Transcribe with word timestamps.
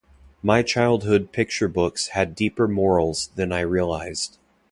My 0.41 0.63
childhood 0.63 1.31
picture 1.31 1.67
books 1.67 2.07
had 2.17 2.33
deeper 2.33 2.67
morals 2.67 3.29
than 3.35 3.51
I 3.51 3.59
realized. 3.59 4.39